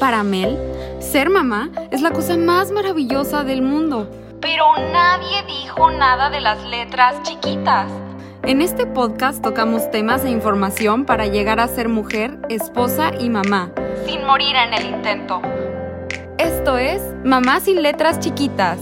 [0.00, 0.56] Para Mel,
[0.98, 4.10] ser mamá es la cosa más maravillosa del mundo.
[4.40, 7.92] Pero nadie dijo nada de las letras chiquitas.
[8.42, 13.74] En este podcast tocamos temas e información para llegar a ser mujer, esposa y mamá,
[14.06, 15.42] sin morir en el intento.
[16.38, 18.78] Esto es Mamá sin letras chiquitas.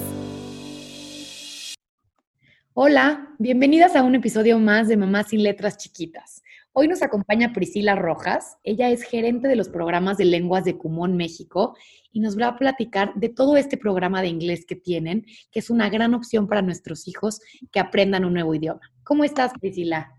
[2.74, 6.44] Hola, bienvenidas a un episodio más de Mamá sin letras chiquitas.
[6.80, 8.56] Hoy nos acompaña Priscila Rojas.
[8.62, 11.76] Ella es gerente de los programas de lenguas de Cumón, México,
[12.12, 15.70] y nos va a platicar de todo este programa de inglés que tienen, que es
[15.70, 17.40] una gran opción para nuestros hijos
[17.72, 18.92] que aprendan un nuevo idioma.
[19.02, 20.14] ¿Cómo estás, Priscila?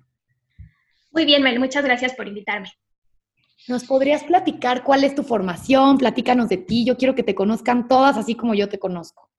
[1.12, 2.70] Muy bien, Mel, muchas gracias por invitarme.
[3.70, 5.98] ¿Nos podrías platicar cuál es tu formación?
[5.98, 6.84] Platícanos de ti.
[6.84, 9.30] Yo quiero que te conozcan todas así como yo te conozco.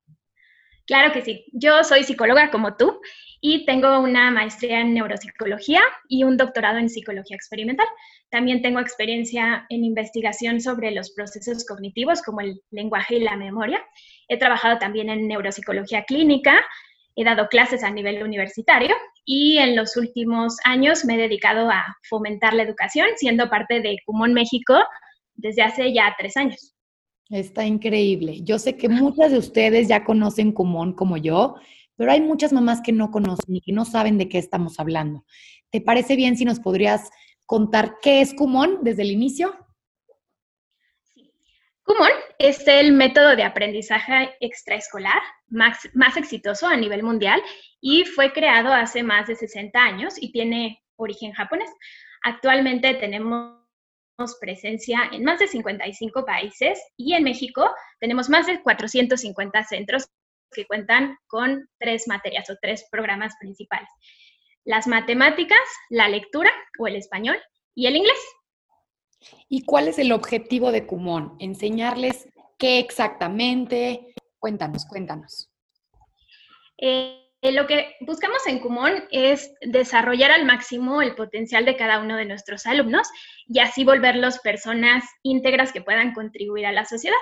[0.87, 1.45] Claro que sí.
[1.53, 2.99] Yo soy psicóloga como tú
[3.41, 7.87] y tengo una maestría en neuropsicología y un doctorado en psicología experimental.
[8.29, 13.83] También tengo experiencia en investigación sobre los procesos cognitivos como el lenguaje y la memoria.
[14.29, 16.61] He trabajado también en neuropsicología clínica,
[17.17, 21.97] he dado clases a nivel universitario y en los últimos años me he dedicado a
[22.09, 24.75] fomentar la educación, siendo parte de Cumón México
[25.35, 26.75] desde hace ya tres años.
[27.31, 28.43] Está increíble.
[28.43, 31.57] Yo sé que muchas de ustedes ya conocen Cumón como yo,
[32.01, 35.27] pero hay muchas mamás que no conocen y que no saben de qué estamos hablando.
[35.69, 37.11] ¿Te parece bien si nos podrías
[37.45, 39.55] contar qué es Kumon desde el inicio?
[41.83, 47.43] Kumon es el método de aprendizaje extraescolar más, más exitoso a nivel mundial
[47.83, 51.69] y fue creado hace más de 60 años y tiene origen japonés.
[52.23, 53.59] Actualmente tenemos
[54.41, 60.09] presencia en más de 55 países y en México tenemos más de 450 centros
[60.53, 63.89] que cuentan con tres materias o tres programas principales.
[64.65, 67.37] Las matemáticas, la lectura o el español
[67.75, 68.19] y el inglés.
[69.49, 71.37] ¿Y cuál es el objetivo de Cumón?
[71.39, 72.29] Enseñarles
[72.59, 74.15] qué exactamente.
[74.39, 75.51] Cuéntanos, cuéntanos.
[76.79, 82.17] Eh, lo que buscamos en Cumón es desarrollar al máximo el potencial de cada uno
[82.17, 83.09] de nuestros alumnos
[83.47, 87.17] y así volverlos personas íntegras que puedan contribuir a la sociedad.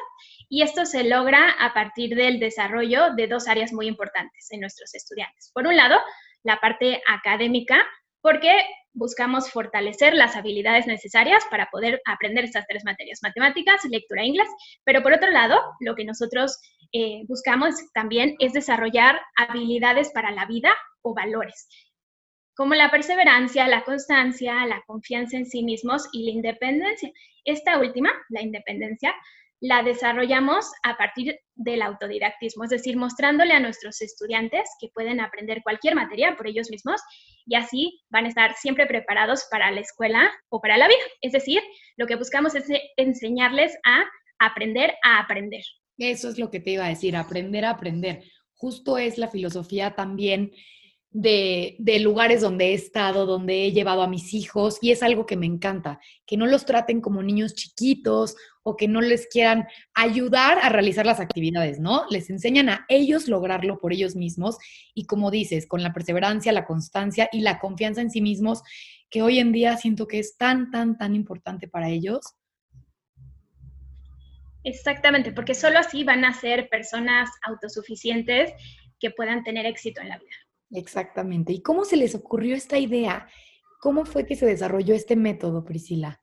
[0.49, 4.93] Y esto se logra a partir del desarrollo de dos áreas muy importantes en nuestros
[4.95, 5.53] estudiantes.
[5.55, 6.01] Por un lado,
[6.43, 7.87] la parte académica,
[8.21, 8.53] porque
[8.93, 14.49] buscamos fortalecer las habilidades necesarias para poder aprender estas tres materias, matemáticas, lectura e inglés.
[14.85, 16.59] Pero por otro lado, lo que nosotros
[16.93, 21.69] eh, buscamos también es desarrollar habilidades para la vida o valores,
[22.57, 27.13] como la perseverancia, la constancia, la confianza en sí mismos y la independencia.
[27.45, 29.15] Esta última, la independencia,
[29.61, 35.63] la desarrollamos a partir del autodidactismo, es decir, mostrándole a nuestros estudiantes que pueden aprender
[35.63, 37.01] cualquier materia por ellos mismos
[37.47, 40.99] y así van a estar siempre preparados para la escuela o para la vida.
[41.23, 41.61] Es decir,
[41.97, 42.67] lo que buscamos es
[42.97, 44.05] enseñarles a
[44.39, 45.63] aprender a aprender.
[45.99, 48.23] Eso es lo que te iba a decir, aprender a aprender.
[48.55, 50.53] Justo es la filosofía también
[51.11, 55.27] de, de, lugares donde he estado, donde he llevado a mis hijos y es algo
[55.27, 58.37] que me encanta, que no los traten como niños chiquitos
[58.69, 62.05] o que no les quieran ayudar a realizar las actividades, ¿no?
[62.11, 64.59] Les enseñan a ellos lograrlo por ellos mismos
[64.93, 68.63] y como dices, con la perseverancia, la constancia y la confianza en sí mismos,
[69.09, 72.21] que hoy en día siento que es tan, tan, tan importante para ellos.
[74.65, 78.53] Exactamente, porque solo así van a ser personas autosuficientes
[79.01, 80.37] que puedan tener éxito en la vida.
[80.73, 81.55] Exactamente.
[81.55, 83.29] ¿Y cómo se les ocurrió esta idea?
[83.81, 86.21] ¿Cómo fue que se desarrolló este método, Priscila?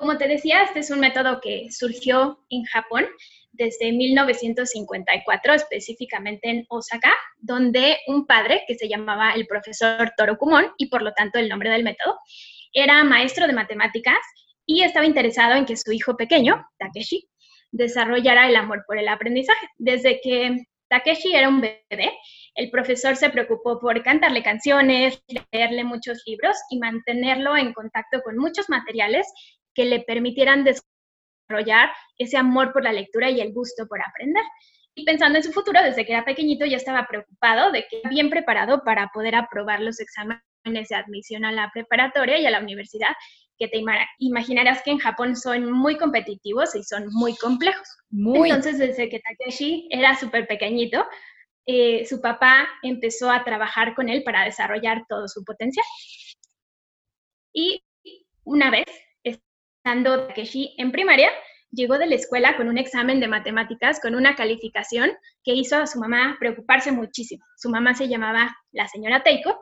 [0.00, 3.04] Como te decía, este es un método que surgió en Japón
[3.52, 10.72] desde 1954, específicamente en Osaka, donde un padre que se llamaba el profesor Toro Kumon,
[10.78, 12.16] y por lo tanto el nombre del método,
[12.72, 14.16] era maestro de matemáticas
[14.64, 17.28] y estaba interesado en que su hijo pequeño, Takeshi,
[17.70, 19.68] desarrollara el amor por el aprendizaje.
[19.76, 22.10] Desde que Takeshi era un bebé,
[22.54, 25.22] el profesor se preocupó por cantarle canciones,
[25.52, 29.26] leerle muchos libros y mantenerlo en contacto con muchos materiales
[29.80, 34.42] que le permitieran desarrollar ese amor por la lectura y el gusto por aprender.
[34.94, 38.28] Y pensando en su futuro, desde que era pequeñito ya estaba preocupado de que bien
[38.28, 40.42] preparado para poder aprobar los exámenes
[40.90, 43.08] de admisión a la preparatoria y a la universidad,
[43.58, 43.82] que te
[44.18, 47.88] imaginarás que en Japón son muy competitivos y son muy complejos.
[48.10, 51.06] Entonces, desde que Takeshi era súper pequeño,
[51.64, 55.86] eh, su papá empezó a trabajar con él para desarrollar todo su potencial.
[57.54, 57.82] Y
[58.44, 58.86] una vez,
[59.80, 61.30] estando Takeshi en primaria,
[61.70, 65.10] llegó de la escuela con un examen de matemáticas, con una calificación
[65.42, 67.44] que hizo a su mamá preocuparse muchísimo.
[67.56, 69.58] Su mamá se llamaba la señora Teiko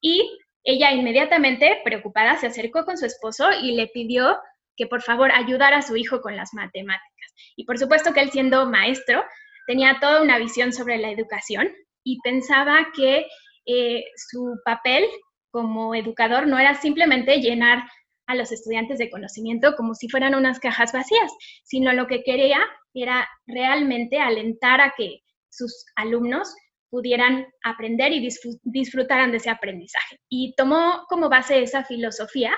[0.00, 4.38] y ella inmediatamente, preocupada, se acercó con su esposo y le pidió
[4.76, 7.34] que por favor ayudara a su hijo con las matemáticas.
[7.56, 9.22] Y por supuesto que él siendo maestro
[9.66, 11.70] tenía toda una visión sobre la educación
[12.04, 13.26] y pensaba que
[13.66, 15.04] eh, su papel
[15.50, 17.84] como educador no era simplemente llenar
[18.26, 21.32] a los estudiantes de conocimiento como si fueran unas cajas vacías,
[21.64, 22.60] sino lo que quería
[22.94, 26.54] era realmente alentar a que sus alumnos
[26.90, 28.28] pudieran aprender y
[28.64, 30.18] disfrutaran de ese aprendizaje.
[30.28, 32.52] Y tomó como base esa filosofía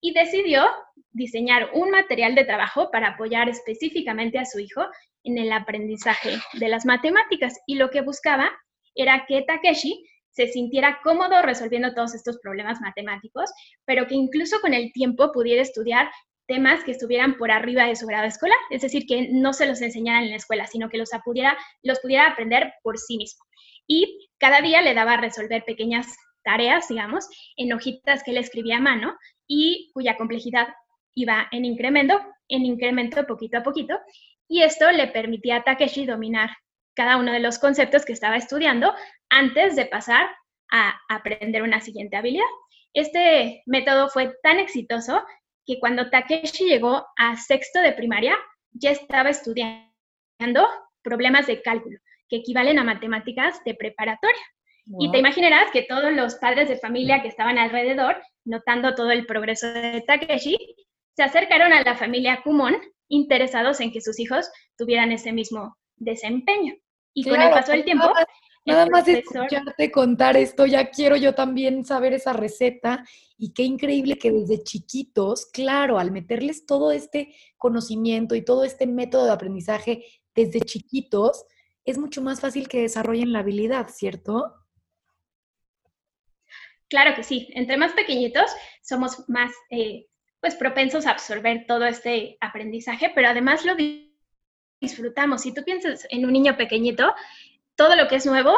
[0.00, 0.66] y decidió
[1.10, 4.86] diseñar un material de trabajo para apoyar específicamente a su hijo
[5.24, 7.54] en el aprendizaje de las matemáticas.
[7.66, 8.50] Y lo que buscaba
[8.94, 10.04] era que Takeshi
[10.38, 13.50] se sintiera cómodo resolviendo todos estos problemas matemáticos,
[13.84, 16.08] pero que incluso con el tiempo pudiera estudiar
[16.46, 19.82] temas que estuvieran por arriba de su grado escolar, es decir, que no se los
[19.82, 23.44] enseñaran en la escuela, sino que los pudiera, los pudiera aprender por sí mismo.
[23.88, 26.06] Y cada día le daba a resolver pequeñas
[26.44, 29.16] tareas, digamos, en hojitas que él escribía a mano
[29.48, 30.68] y cuya complejidad
[31.14, 33.98] iba en incremento, en incremento poquito a poquito,
[34.46, 36.50] y esto le permitía a Takeshi dominar
[36.98, 38.92] cada uno de los conceptos que estaba estudiando
[39.30, 40.28] antes de pasar
[40.72, 42.50] a aprender una siguiente habilidad.
[42.92, 45.22] Este método fue tan exitoso
[45.64, 48.36] que cuando Takeshi llegó a sexto de primaria,
[48.72, 49.86] ya estaba estudiando
[51.02, 54.42] problemas de cálculo, que equivalen a matemáticas de preparatoria.
[54.98, 59.24] Y te imaginarás que todos los padres de familia que estaban alrededor, notando todo el
[59.24, 60.56] progreso de Takeshi,
[61.14, 62.76] se acercaron a la familia Kumon
[63.08, 66.74] interesados en que sus hijos tuvieran ese mismo desempeño.
[67.20, 68.12] Y con el paso del tiempo...
[68.64, 73.02] Nada más, de escucharte contar esto, ya quiero yo también saber esa receta
[73.38, 78.86] y qué increíble que desde chiquitos, claro, al meterles todo este conocimiento y todo este
[78.86, 80.04] método de aprendizaje
[80.34, 81.46] desde chiquitos,
[81.84, 84.54] es mucho más fácil que desarrollen la habilidad, ¿cierto?
[86.90, 87.48] Claro que sí.
[87.54, 88.50] Entre más pequeñitos
[88.82, 90.08] somos más eh,
[90.40, 93.76] pues propensos a absorber todo este aprendizaje, pero además lo
[94.80, 95.42] disfrutamos.
[95.42, 97.14] Si tú piensas en un niño pequeñito,
[97.76, 98.56] todo lo que es nuevo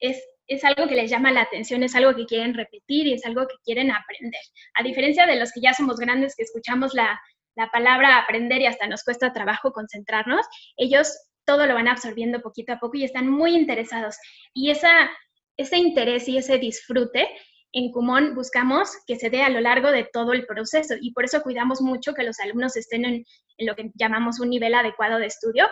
[0.00, 3.24] es, es algo que les llama la atención, es algo que quieren repetir y es
[3.24, 4.40] algo que quieren aprender.
[4.74, 7.20] A diferencia de los que ya somos grandes, que escuchamos la,
[7.56, 10.46] la palabra aprender y hasta nos cuesta trabajo concentrarnos,
[10.76, 14.16] ellos todo lo van absorbiendo poquito a poco y están muy interesados.
[14.52, 15.10] Y esa,
[15.56, 17.28] ese interés y ese disfrute
[17.72, 21.24] en Kumon buscamos que se dé a lo largo de todo el proceso y por
[21.24, 23.24] eso cuidamos mucho que los alumnos estén en,
[23.58, 25.66] lo que llamamos un nivel adecuado de estudio,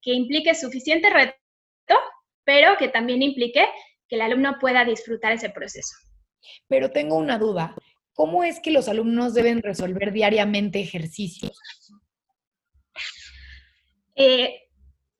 [0.00, 1.36] que implique suficiente reto,
[2.44, 3.66] pero que también implique
[4.08, 5.94] que el alumno pueda disfrutar ese proceso.
[6.68, 7.74] Pero tengo una duda.
[8.14, 11.58] ¿Cómo es que los alumnos deben resolver diariamente ejercicios?
[14.16, 14.62] Eh,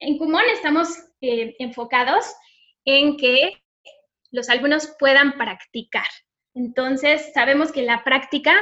[0.01, 0.89] en Kumon estamos
[1.21, 2.25] eh, enfocados
[2.85, 3.53] en que
[4.31, 6.07] los alumnos puedan practicar.
[6.55, 8.55] Entonces, sabemos que la práctica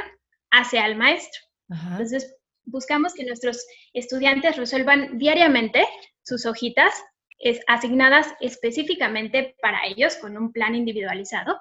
[0.51, 1.41] hace al maestro.
[1.69, 2.35] Entonces,
[2.65, 5.85] buscamos que nuestros estudiantes resuelvan diariamente
[6.23, 6.93] sus hojitas
[7.39, 11.57] es, asignadas específicamente para ellos con un plan individualizado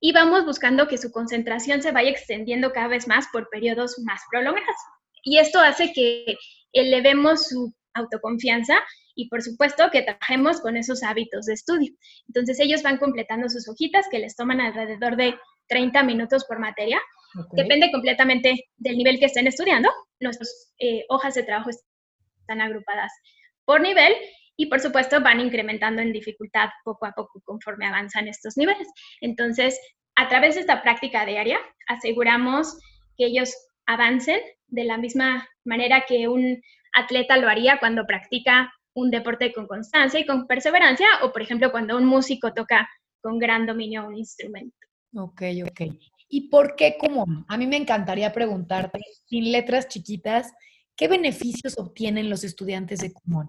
[0.00, 4.20] y vamos buscando que su concentración se vaya extendiendo cada vez más por periodos más
[4.30, 4.76] prolongados.
[5.24, 6.36] Y esto hace que
[6.72, 8.78] elevemos su autoconfianza
[9.18, 11.92] y por supuesto que trabajemos con esos hábitos de estudio.
[12.28, 15.34] Entonces ellos van completando sus hojitas que les toman alrededor de
[15.66, 17.00] 30 minutos por materia.
[17.50, 19.90] Depende completamente del nivel que estén estudiando.
[20.20, 23.10] Nuestras eh, hojas de trabajo están agrupadas
[23.64, 24.14] por nivel
[24.56, 28.86] y por supuesto van incrementando en dificultad poco a poco conforme avanzan estos niveles.
[29.20, 29.80] Entonces,
[30.14, 31.58] a través de esta práctica diaria,
[31.88, 32.78] aseguramos
[33.16, 33.52] que ellos
[33.84, 36.62] avancen de la misma manera que un
[36.94, 41.70] atleta lo haría cuando practica un deporte con constancia y con perseverancia, o por ejemplo
[41.70, 42.88] cuando un músico toca
[43.20, 44.76] con gran dominio un instrumento.
[45.14, 45.80] Ok, ok.
[46.28, 47.44] ¿Y por qué común?
[47.48, 50.52] A mí me encantaría preguntarte, sin letras chiquitas,
[50.96, 53.48] ¿qué beneficios obtienen los estudiantes de común?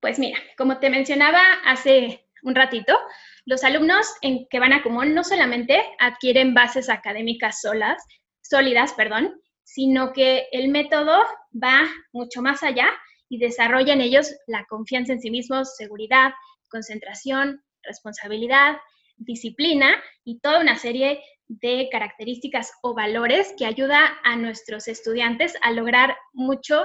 [0.00, 2.96] Pues mira, como te mencionaba hace un ratito,
[3.44, 8.02] los alumnos en que van a común no solamente adquieren bases académicas solas,
[8.40, 11.16] sólidas, perdón, sino que el método
[11.52, 12.90] va mucho más allá
[13.28, 16.32] y desarrolla en ellos la confianza en sí mismos, seguridad,
[16.68, 18.76] concentración, responsabilidad,
[19.16, 25.72] disciplina y toda una serie de características o valores que ayuda a nuestros estudiantes a
[25.72, 26.84] lograr mucho,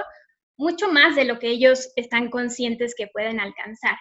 [0.56, 3.96] mucho más de lo que ellos están conscientes que pueden alcanzar.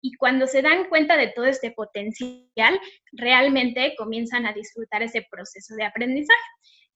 [0.00, 2.78] Y cuando se dan cuenta de todo este potencial,
[3.12, 6.42] realmente comienzan a disfrutar ese proceso de aprendizaje.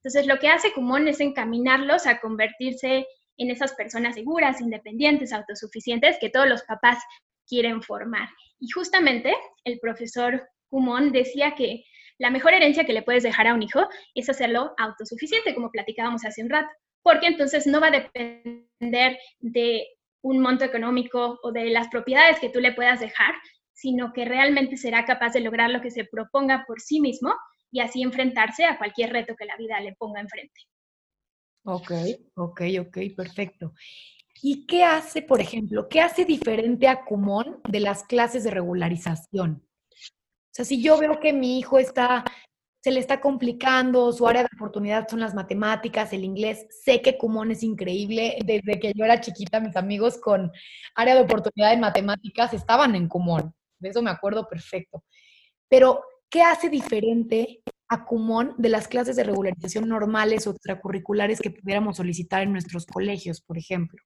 [0.08, 6.16] Entonces, lo que hace Kumon es encaminarlos a convertirse en esas personas seguras, independientes, autosuficientes
[6.18, 6.96] que todos los papás
[7.46, 8.26] quieren formar.
[8.58, 9.34] Y justamente
[9.64, 11.84] el profesor Kumon decía que
[12.16, 16.24] la mejor herencia que le puedes dejar a un hijo es hacerlo autosuficiente, como platicábamos
[16.24, 16.70] hace un rato,
[17.02, 19.86] porque entonces no va a depender de
[20.22, 23.34] un monto económico o de las propiedades que tú le puedas dejar,
[23.74, 27.34] sino que realmente será capaz de lograr lo que se proponga por sí mismo
[27.70, 30.60] y así enfrentarse a cualquier reto que la vida le ponga enfrente.
[31.64, 31.92] Ok,
[32.34, 33.74] ok, ok, perfecto.
[34.42, 39.62] ¿Y qué hace, por ejemplo, qué hace diferente a Kumon de las clases de regularización?
[39.62, 42.24] O sea, si yo veo que mi hijo está,
[42.82, 47.18] se le está complicando, su área de oportunidad son las matemáticas, el inglés, sé que
[47.18, 48.38] Kumon es increíble.
[48.44, 50.52] Desde que yo era chiquita, mis amigos con
[50.94, 53.52] área de oportunidad en matemáticas estaban en Kumon.
[53.78, 55.04] De eso me acuerdo perfecto.
[55.68, 61.50] Pero, ¿qué hace diferente a Kumon de las clases de regularización normales o extracurriculares que
[61.50, 64.02] pudiéramos solicitar en nuestros colegios, por ejemplo?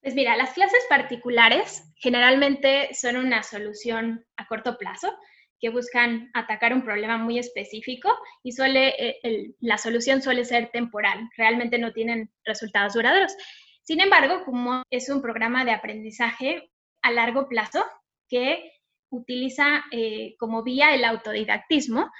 [0.00, 5.12] Pues mira, las clases particulares generalmente son una solución a corto plazo
[5.58, 11.28] que buscan atacar un problema muy específico y suele, eh, la solución suele ser temporal,
[11.36, 13.34] realmente no tienen resultados duraderos.
[13.82, 16.70] Sin embargo, como es un programa de aprendizaje
[17.02, 17.84] a largo plazo
[18.28, 18.75] que
[19.10, 22.10] utiliza eh, como vía el autodidactismo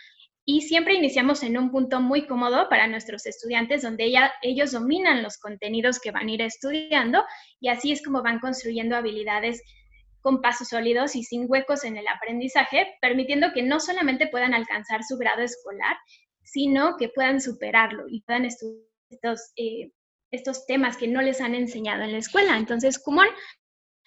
[0.48, 5.38] y siempre iniciamos en un punto muy cómodo para nuestros estudiantes donde ellos dominan los
[5.38, 7.24] contenidos que van a ir estudiando
[7.60, 9.60] y así es como van construyendo habilidades
[10.20, 15.02] con pasos sólidos y sin huecos en el aprendizaje, permitiendo que no solamente puedan alcanzar
[15.04, 15.96] su grado escolar,
[16.42, 19.92] sino que puedan superarlo y puedan estudiar estos, eh,
[20.32, 22.56] estos temas que no les han enseñado en la escuela.
[22.56, 23.28] Entonces, Kumon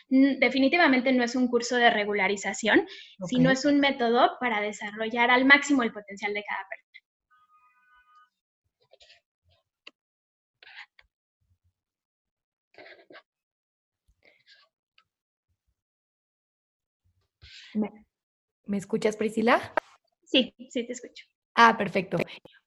[0.10, 2.88] definitivamente no es un curso de regularización,
[3.28, 6.90] sino es un método para desarrollar al máximo el potencial de cada persona.
[18.66, 19.74] ¿Me, escuchas, Priscila?
[20.24, 21.26] Sí, sí, te escucho.
[21.56, 22.18] Ah, perfecto.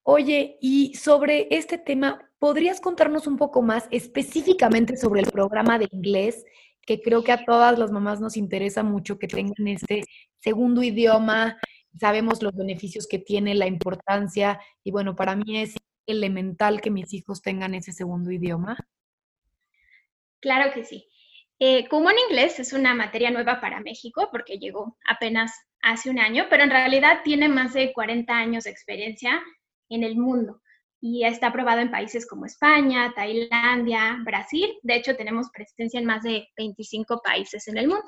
[0.02, 5.88] Oye, y sobre este tema, ¿podrías contarnos un poco más específicamente sobre el programa de
[5.92, 6.44] inglés
[6.86, 10.02] que creo que a todas las mamás nos interesa mucho que tengan este
[10.38, 11.58] segundo idioma.
[11.98, 15.74] Sabemos los beneficios que tiene, la importancia, y bueno, para mí es
[16.06, 18.76] elemental que mis hijos tengan ese segundo idioma.
[20.40, 21.06] Claro que sí.
[21.60, 26.18] Eh, como en inglés es una materia nueva para México porque llegó apenas hace un
[26.18, 29.40] año, pero en realidad tiene más de 40 años de experiencia
[29.88, 30.60] en el mundo
[31.04, 34.72] y está aprobado en países como España, Tailandia, Brasil.
[34.82, 38.06] De hecho, tenemos presencia en más de 25 países en el mundo.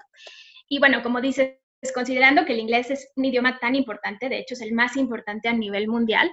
[0.68, 1.58] Y bueno, como dices,
[1.92, 5.48] considerando que el inglés es un idioma tan importante, de hecho es el más importante
[5.48, 6.30] a nivel mundial,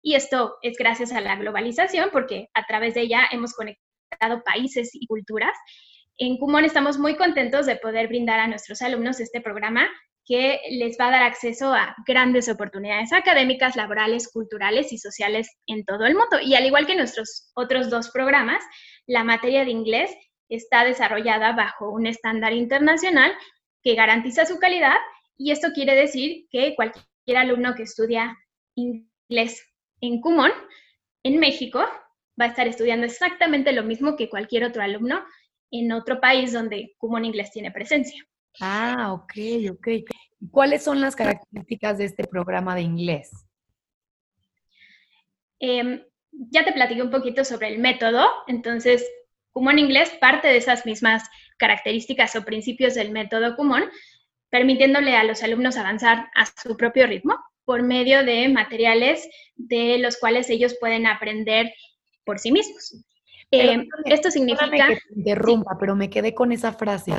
[0.00, 4.90] y esto es gracias a la globalización, porque a través de ella hemos conectado países
[4.94, 5.58] y culturas.
[6.18, 9.88] En Kumon estamos muy contentos de poder brindar a nuestros alumnos este programa
[10.26, 15.84] que les va a dar acceso a grandes oportunidades académicas, laborales, culturales y sociales en
[15.84, 16.38] todo el mundo.
[16.42, 18.62] Y al igual que nuestros otros dos programas,
[19.06, 20.10] la materia de inglés
[20.48, 23.32] está desarrollada bajo un estándar internacional
[23.82, 24.96] que garantiza su calidad
[25.38, 28.36] y esto quiere decir que cualquier alumno que estudia
[28.74, 29.64] inglés
[30.00, 30.50] en Kumon,
[31.22, 31.80] en México,
[32.40, 35.24] va a estar estudiando exactamente lo mismo que cualquier otro alumno
[35.70, 38.24] en otro país donde Kumon Inglés tiene presencia.
[38.60, 39.32] Ah, ok,
[39.72, 39.88] ok.
[40.50, 43.46] ¿Cuáles son las características de este programa de inglés?
[45.58, 49.04] Em, ya te platiqué un poquito sobre el método, entonces,
[49.52, 51.22] Kumon Inglés parte de esas mismas
[51.56, 53.84] características o principios del método Kumon,
[54.50, 60.18] permitiéndole a los alumnos avanzar a su propio ritmo por medio de materiales de los
[60.18, 61.72] cuales ellos pueden aprender
[62.24, 63.02] por sí mismos.
[63.50, 64.88] Em, esto significa...
[64.88, 67.12] Que te interrumpa, pero me quedé con esa frase.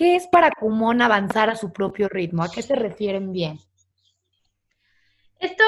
[0.00, 2.42] ¿Qué es para Kumon avanzar a su propio ritmo?
[2.42, 3.58] ¿A qué se refieren bien?
[5.38, 5.62] Esto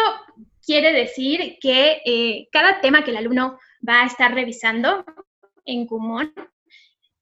[0.65, 5.05] quiere decir que eh, cada tema que el alumno va a estar revisando
[5.67, 6.33] en Kumon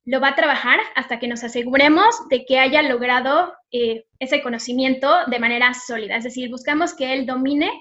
[0.04, 5.12] lo va a trabajar hasta que nos aseguremos de que haya logrado eh, ese conocimiento
[5.26, 6.14] de manera sólida.
[6.14, 7.72] Es decir, buscamos que él domine,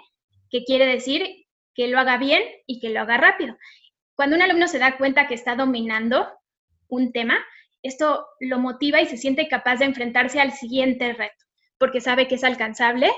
[0.50, 1.46] que quiere decir
[1.76, 3.56] que lo haga bien y que lo haga rápido.
[4.16, 6.28] Cuando un alumno se da cuenta que está dominando
[6.88, 7.38] un tema,
[7.82, 11.46] esto lo motiva y se siente capaz de enfrentarse al siguiente reto,
[11.78, 13.12] porque sabe que es alcanzable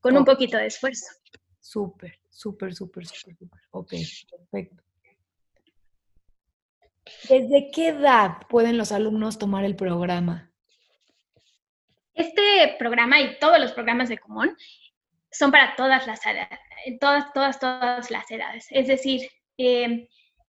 [0.00, 1.06] con un poquito de esfuerzo.
[1.60, 3.60] Súper, súper, súper, súper, súper.
[3.70, 3.92] Ok,
[4.30, 4.82] perfecto.
[7.28, 10.50] ¿Desde qué edad pueden los alumnos tomar el programa?
[12.14, 14.56] Este programa y todos los programas de Común
[15.30, 16.58] son para todas las edades,
[17.00, 18.66] todas, todas, todas las edades.
[18.70, 20.08] Es decir, eh,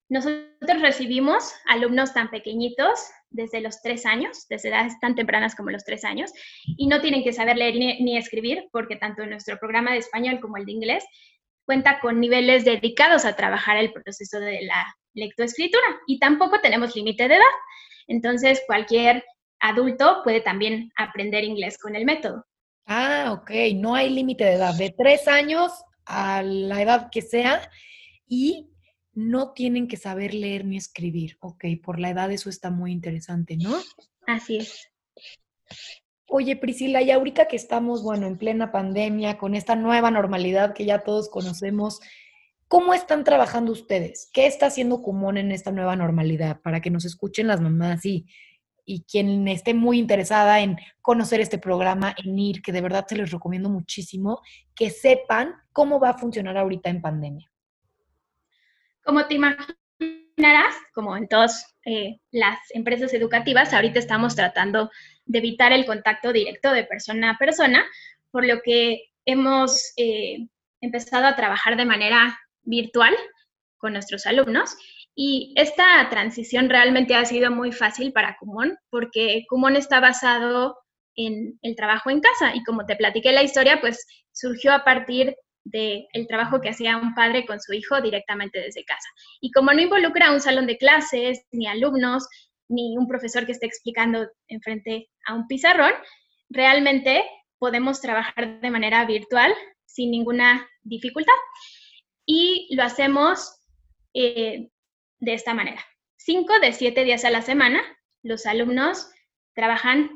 [0.10, 5.84] Nosotros recibimos alumnos tan pequeñitos desde los tres años, desde edades tan tempranas como los
[5.84, 6.32] tres años,
[6.66, 10.58] y no tienen que saber leer ni, escribir, porque tanto nuestro programa de español como
[10.58, 11.04] el de inglés
[11.66, 17.28] cuenta con niveles dedicados a trabajar el proceso de la lectoescritura y tampoco tenemos límite
[17.28, 17.44] de edad.
[18.08, 19.26] Entonces, cualquier
[19.60, 22.46] adulto puede también aprender inglés con el método.
[22.86, 25.74] Ah, ok, no hay límite de edad, de tres años
[26.06, 27.70] a la edad que sea
[28.30, 28.70] y
[29.18, 31.38] no tienen que saber leer ni escribir.
[31.40, 33.76] Ok, por la edad eso está muy interesante, ¿no?
[34.28, 34.92] Así es.
[36.28, 40.86] Oye, Priscila, y ahorita que estamos, bueno, en plena pandemia, con esta nueva normalidad que
[40.86, 42.00] ya todos conocemos,
[42.68, 44.30] ¿cómo están trabajando ustedes?
[44.32, 46.62] ¿Qué está haciendo común en esta nueva normalidad?
[46.62, 48.28] Para que nos escuchen las mamás y,
[48.86, 53.16] y quien esté muy interesada en conocer este programa, en ir, que de verdad se
[53.16, 54.42] les recomiendo muchísimo,
[54.76, 57.52] que sepan cómo va a funcionar ahorita en pandemia.
[59.08, 64.92] Como te imaginarás, como en todas eh, las empresas educativas, ahorita estamos tratando
[65.26, 67.86] de evitar el contacto directo de persona a persona,
[68.32, 70.50] por lo que hemos eh,
[70.82, 73.16] empezado a trabajar de manera virtual
[73.78, 74.76] con nuestros alumnos.
[75.16, 80.80] Y esta transición realmente ha sido muy fácil para Kumon, porque Kumon está basado
[81.16, 82.54] en el trabajo en casa.
[82.54, 85.34] Y como te platiqué la historia, pues surgió a partir
[85.70, 89.08] del trabajo que hacía un padre con su hijo directamente desde casa.
[89.42, 92.28] Y como no involucra un salón de clases, ni alumnos,
[92.70, 95.94] ni un profesor que esté explicando enfrente a un pizarrón,
[96.50, 97.24] realmente
[97.60, 99.54] podemos trabajar de manera virtual
[99.86, 101.34] sin ninguna dificultad.
[102.26, 103.60] Y lo hacemos
[104.14, 104.70] eh,
[105.20, 105.84] de esta manera.
[106.18, 107.82] Cinco de siete días a la semana,
[108.24, 109.10] los alumnos
[109.54, 110.10] trabajan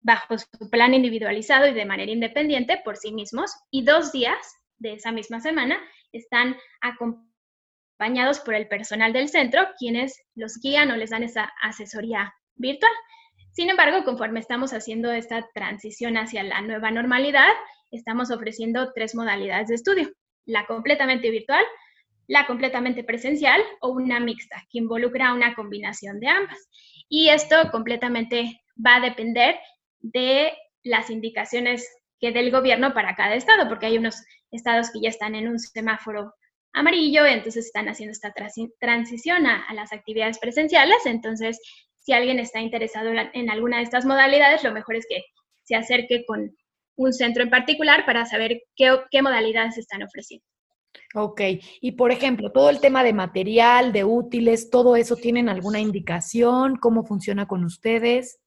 [0.00, 4.38] bajo su plan individualizado y de manera independiente por sí mismos y dos días
[4.78, 5.78] de esa misma semana
[6.12, 12.34] están acompañados por el personal del centro, quienes los guían o les dan esa asesoría
[12.54, 12.92] virtual.
[13.52, 17.48] Sin embargo, conforme estamos haciendo esta transición hacia la nueva normalidad,
[17.90, 20.10] estamos ofreciendo tres modalidades de estudio,
[20.44, 21.64] la completamente virtual,
[22.28, 26.68] la completamente presencial o una mixta, que involucra una combinación de ambas.
[27.08, 29.58] Y esto completamente va a depender
[30.00, 31.88] de las indicaciones
[32.20, 35.58] que del gobierno para cada estado, porque hay unos estados que ya están en un
[35.58, 36.34] semáforo
[36.72, 38.32] amarillo, entonces están haciendo esta
[38.78, 41.06] transición a, las actividades presenciales.
[41.06, 41.58] Entonces,
[42.00, 45.24] si alguien está interesado en alguna de estas modalidades, lo mejor es que
[45.64, 46.54] se acerque con
[46.96, 50.44] un centro en particular para saber qué, qué modalidades están ofreciendo.
[51.14, 51.40] Ok,
[51.80, 56.76] y por ejemplo, todo el tema de material, de útiles, todo eso, ¿tienen alguna indicación?
[56.76, 58.38] ¿Cómo funciona con ustedes?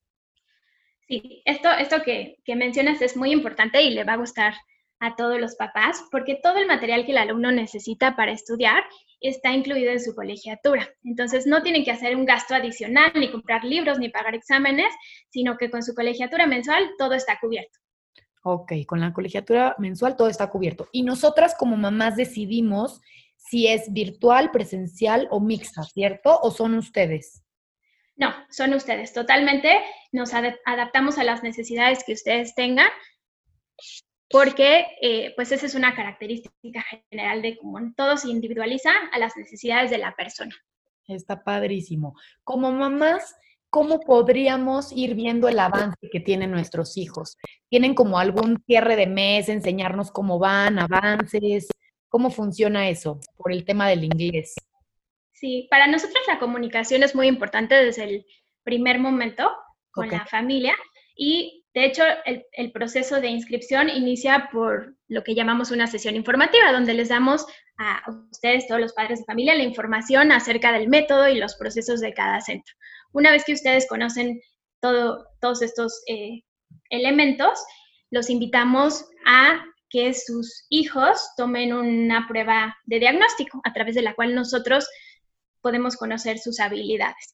[1.07, 4.53] Sí, esto, esto que, que mencionas es muy importante y le va a gustar
[4.99, 8.83] a todos los papás, porque todo el material que el alumno necesita para estudiar
[9.21, 10.87] está incluido en su colegiatura.
[11.03, 14.93] Entonces, no tienen que hacer un gasto adicional, ni comprar libros, ni pagar exámenes,
[15.29, 17.79] sino que con su colegiatura mensual todo está cubierto.
[18.43, 20.87] Ok, con la colegiatura mensual todo está cubierto.
[20.91, 23.01] Y nosotras como mamás decidimos
[23.35, 26.39] si es virtual, presencial o mixta, ¿cierto?
[26.41, 27.43] ¿O son ustedes?
[28.15, 29.13] No, son ustedes.
[29.13, 29.81] Totalmente
[30.11, 32.89] nos adaptamos a las necesidades que ustedes tengan
[34.29, 37.93] porque eh, pues esa es una característica general de Común.
[37.95, 40.55] Todo se individualiza a las necesidades de la persona.
[41.07, 42.15] Está padrísimo.
[42.43, 43.35] Como mamás,
[43.69, 47.37] ¿cómo podríamos ir viendo el avance que tienen nuestros hijos?
[47.69, 51.67] ¿Tienen como algún cierre de mes, enseñarnos cómo van, avances?
[52.07, 54.53] ¿Cómo funciona eso por el tema del inglés?
[55.33, 58.25] Sí, para nosotros la comunicación es muy importante desde el
[58.63, 59.49] primer momento
[59.91, 60.75] con la familia
[61.15, 66.71] y de hecho, el, proceso de inscripción inicia por lo que llamamos una sesión informativa,
[66.71, 67.45] donde les damos
[67.77, 68.01] a
[68.31, 72.13] ustedes, todos los padres de familia, la información acerca del método y los procesos de
[72.13, 72.73] cada centro.
[73.13, 74.41] Una vez que ustedes conocen
[74.81, 76.41] todo, todos estos eh,
[76.89, 77.59] elementos,
[78.09, 84.15] los invitamos a que sus hijos tomen una prueba de diagnóstico a través de la
[84.15, 84.87] cual nosotros
[85.61, 87.33] podemos conocer sus habilidades.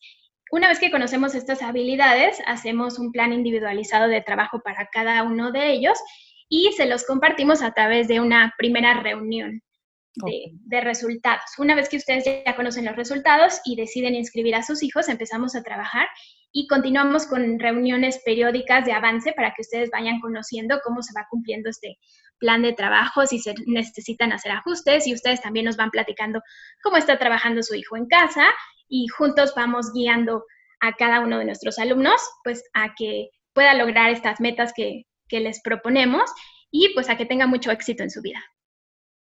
[0.51, 5.51] Una vez que conocemos estas habilidades, hacemos un plan individualizado de trabajo para cada uno
[5.51, 5.97] de ellos
[6.47, 9.61] y se los compartimos a través de una primera reunión
[10.15, 11.43] de, resultados.
[11.57, 15.55] Una vez que ustedes ya conocen los resultados y deciden inscribir a sus hijos, empezamos
[15.55, 16.07] a trabajar
[16.51, 21.27] y continuamos con reuniones periódicas de avance para que ustedes vayan conociendo cómo se va
[21.29, 21.97] cumpliendo este
[22.37, 26.41] plan de trabajo, si se necesitan hacer ajustes y ustedes también nos van platicando
[26.81, 28.45] cómo está trabajando su hijo en casa
[28.87, 30.45] y juntos vamos guiando
[30.79, 35.59] a cada uno de nuestros alumnos, pues a que pueda lograr estas metas que, les
[35.61, 36.31] proponemos
[36.71, 38.39] y pues a que tenga mucho éxito en su vida.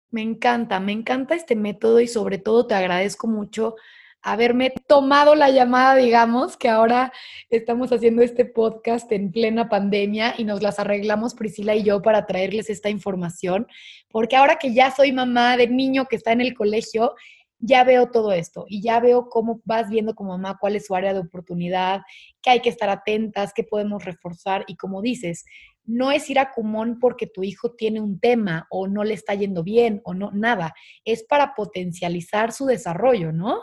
[0.09, 3.75] Me encanta, me encanta este método y sobre todo te agradezco mucho
[4.21, 7.11] haberme tomado la llamada, digamos, que ahora
[7.49, 12.25] estamos haciendo este podcast en plena pandemia y nos las arreglamos Priscila y yo para
[12.25, 13.67] traerles esta información,
[14.09, 17.15] porque ahora que ya soy mamá de niño que está en el colegio,
[17.61, 20.95] ya veo todo esto y ya veo cómo vas viendo como mamá cuál es su
[20.95, 22.01] área de oportunidad,
[22.41, 25.45] que hay que estar atentas, qué podemos reforzar y como dices,
[25.83, 29.35] no es ir a Cumón porque tu hijo tiene un tema o no le está
[29.35, 30.73] yendo bien o no, nada,
[31.05, 33.61] es para potencializar su desarrollo, ¿no?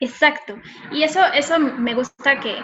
[0.00, 0.56] Exacto.
[0.92, 2.56] Y eso, eso me gusta que,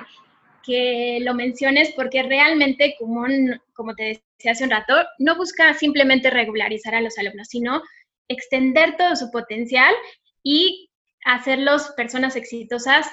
[0.63, 6.31] que lo menciones porque realmente Cumón, como te decía hace un rato, no busca simplemente
[6.31, 7.83] regularizar a los alumnos, sino
[8.29, 9.93] extender todo su potencial
[10.43, 10.91] y
[11.25, 13.07] hacerlos personas exitosas,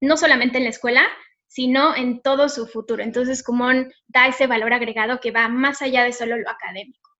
[0.00, 1.02] no solamente en la escuela,
[1.46, 3.02] sino en todo su futuro.
[3.02, 7.10] Entonces, Kumon da ese valor agregado que va más allá de solo lo académico.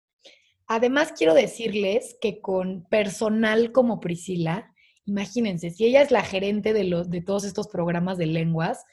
[0.66, 6.84] Además, quiero decirles que con personal como Priscila, imagínense, si ella es la gerente de,
[6.84, 8.84] los, de todos estos programas de lenguas,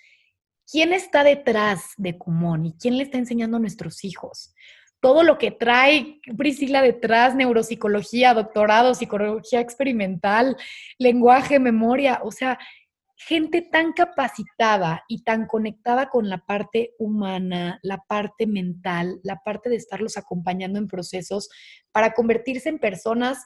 [0.71, 4.53] ¿quién está detrás de Kumon y quién le está enseñando a nuestros hijos?
[5.03, 10.55] Todo lo que trae Priscila detrás, neuropsicología, doctorado, psicología experimental,
[10.97, 12.57] lenguaje, memoria, o sea,
[13.17, 19.69] gente tan capacitada y tan conectada con la parte humana, la parte mental, la parte
[19.69, 21.49] de estarlos acompañando en procesos
[21.91, 23.45] para convertirse en personas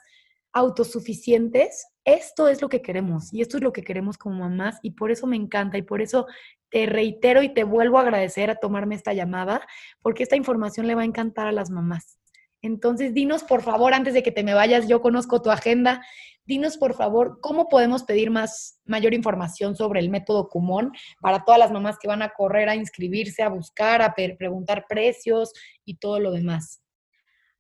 [0.54, 4.92] autosuficientes, esto es lo que queremos y esto es lo que queremos como mamás y
[4.92, 6.26] por eso me encanta y por eso
[6.70, 9.68] te reitero y te vuelvo a agradecer a tomarme esta llamada,
[10.02, 12.18] porque esta información le va a encantar a las mamás.
[12.62, 16.02] Entonces, dinos por favor, antes de que te me vayas, yo conozco tu agenda,
[16.46, 21.60] dinos por favor cómo podemos pedir más, mayor información sobre el método Cumón para todas
[21.60, 25.52] las mamás que van a correr a inscribirse, a buscar, a preguntar precios
[25.84, 26.82] y todo lo demás.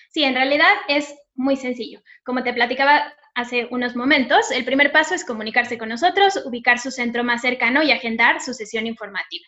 [0.10, 2.02] Sí, en realidad es muy sencillo.
[2.26, 6.92] Como te platicaba hace unos momentos, el primer paso es comunicarse con nosotros, ubicar su
[6.92, 9.46] centro más cercano y agendar su sesión informativa.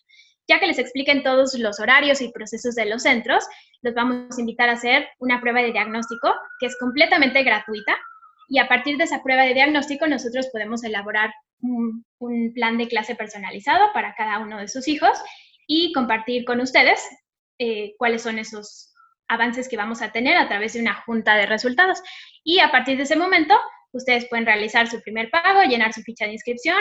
[0.47, 3.45] Ya que les expliquen todos los horarios y procesos de los centros,
[3.81, 7.95] los vamos a invitar a hacer una prueba de diagnóstico que es completamente gratuita
[8.47, 12.05] y a partir de esa prueba de diagnóstico nosotros podemos elaborar un,
[12.53, 15.17] plan de clase personalizado para cada uno de sus hijos
[15.67, 17.07] y compartir con ustedes
[17.59, 18.93] eh, cuáles son esos
[19.27, 22.01] avances que vamos a tener a través de una junta de resultados.
[22.43, 23.55] Y a partir de ese momento,
[23.97, 26.77] ustedes pueden realizar su primer pago, llenar su ficha de inscripción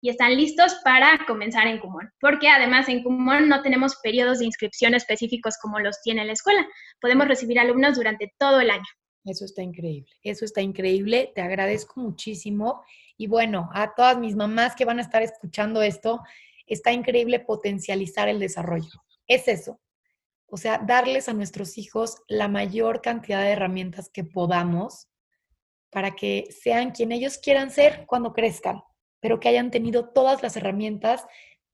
[0.00, 2.10] y están listos para comenzar en Kumon.
[2.20, 6.66] Porque además en Kumon no tenemos periodos de inscripción específicos como los tiene la escuela.
[7.00, 8.84] Podemos recibir alumnos durante todo el año.
[9.24, 11.32] Eso está increíble, eso está increíble.
[11.34, 12.84] Te agradezco muchísimo.
[13.16, 16.20] Y bueno, a todas mis mamás que van a estar escuchando esto,
[16.66, 19.02] está increíble potencializar el desarrollo.
[19.26, 19.80] Es eso.
[20.46, 25.08] O sea, darles a nuestros hijos la mayor cantidad de herramientas que podamos
[25.90, 28.82] para que sean quien ellos quieran ser cuando crezcan
[29.20, 31.26] pero que hayan tenido todas las herramientas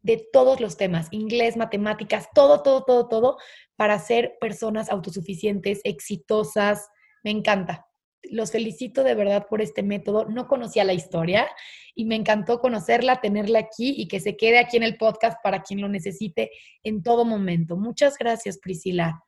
[0.03, 3.39] de todos los temas, inglés, matemáticas, todo, todo, todo, todo,
[3.77, 6.89] para ser personas autosuficientes, exitosas.
[7.23, 7.87] Me encanta.
[8.23, 10.27] Los felicito de verdad por este método.
[10.27, 11.49] No conocía la historia
[11.95, 15.63] y me encantó conocerla, tenerla aquí y que se quede aquí en el podcast para
[15.63, 16.51] quien lo necesite
[16.83, 17.77] en todo momento.
[17.77, 19.23] Muchas gracias, Priscila.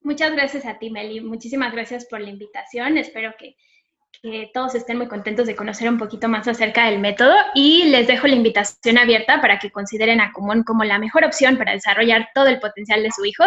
[0.00, 1.20] Muchas gracias a ti, Meli.
[1.20, 2.98] Muchísimas gracias por la invitación.
[2.98, 3.56] Espero que
[4.22, 8.06] que todos estén muy contentos de conocer un poquito más acerca del método y les
[8.06, 12.28] dejo la invitación abierta para que consideren a Común como la mejor opción para desarrollar
[12.34, 13.44] todo el potencial de su hijo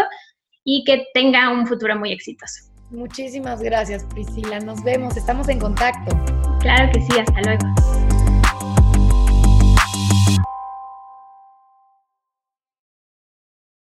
[0.64, 2.66] y que tenga un futuro muy exitoso.
[2.90, 4.60] Muchísimas gracias, Priscila.
[4.60, 6.16] Nos vemos, estamos en contacto.
[6.60, 7.97] Claro que sí, hasta luego.